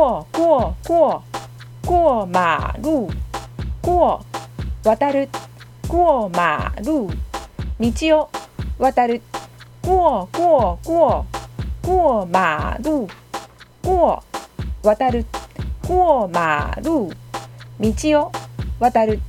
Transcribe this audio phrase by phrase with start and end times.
[0.00, 1.22] 过过过
[1.84, 3.10] 过马路
[3.82, 4.24] 过
[4.82, 5.28] 渡る。
[5.86, 7.06] 过马路
[7.78, 8.30] 道を
[8.78, 9.20] 渡る。
[9.82, 11.26] 过过过
[11.82, 13.06] 过马路
[13.82, 14.22] 过
[14.82, 15.26] 渡る。
[15.86, 17.12] 过马路
[17.78, 18.32] 道を
[18.78, 19.20] 渡る。